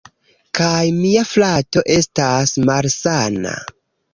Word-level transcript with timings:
Kaj 0.59 0.87
mia 0.99 1.25
frato 1.33 1.85
estas 1.99 2.57
malsana. 2.71 3.57